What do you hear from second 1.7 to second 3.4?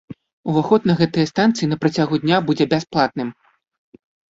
на працягу дня будзе бясплатным.